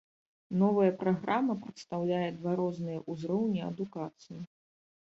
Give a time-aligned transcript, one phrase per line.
[0.61, 4.41] Новая праграма прадстаўляе два розныя ўзроўні адукацыі.